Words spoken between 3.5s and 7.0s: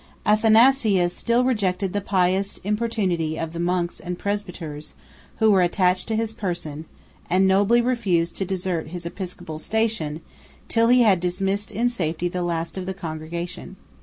the monks and presbyters, who were attached to his person;